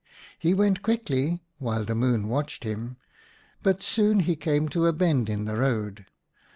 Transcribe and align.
He 0.39 0.55
went 0.55 0.81
quickly 0.81 1.43
while 1.59 1.83
the 1.85 1.93
Moon 1.93 2.27
watched 2.27 2.63
him, 2.63 2.97
but 3.61 3.83
soon 3.83 4.21
he 4.21 4.35
came 4.35 4.67
to 4.69 4.87
a 4.87 4.93
bend 4.93 5.29
in 5.29 5.45
the 5.45 5.57
road. 5.57 6.05